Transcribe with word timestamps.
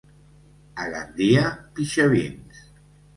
A 0.83 0.87
Gandia, 0.93 1.43
pixavins. 1.75 2.63